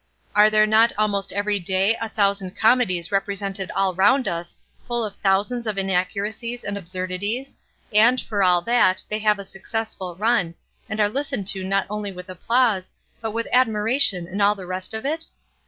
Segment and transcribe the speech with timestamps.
[0.35, 4.55] Are there not almost every day a thousand comedies represented all round us
[4.87, 7.55] full of thousands of inaccuracies and absurdities,
[7.93, 10.55] and, for all that, they have a successful run,
[10.89, 12.91] and are listened to not only with applause,
[13.21, 15.27] but with admiration and all the rest of it?